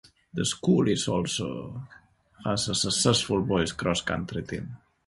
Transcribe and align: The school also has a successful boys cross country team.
The 0.33 0.45
school 0.45 0.89
also 1.07 1.83
has 2.43 2.67
a 2.69 2.73
successful 2.73 3.39
boys 3.43 3.71
cross 3.71 4.01
country 4.01 4.41
team. 4.41 4.77